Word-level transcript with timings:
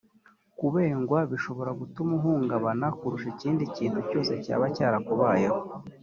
kubengwa 0.59 1.19
bishobora 1.31 1.71
gutuma 1.79 2.11
uhungabana 2.19 2.87
kurusha 2.97 3.27
ikindi 3.33 3.63
kintu 3.75 3.99
cyose 4.09 4.31
cyaba 4.43 4.65
cyarakubayeho 4.75 5.57